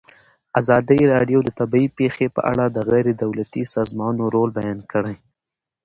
ازادي 0.59 1.01
راډیو 1.13 1.39
د 1.43 1.49
طبیعي 1.59 1.87
پېښې 1.99 2.27
په 2.35 2.41
اړه 2.51 2.65
د 2.69 2.77
غیر 2.89 3.07
دولتي 3.23 3.63
سازمانونو 3.75 4.25
رول 4.35 4.49
بیان 4.59 4.79
کړی. 4.91 5.15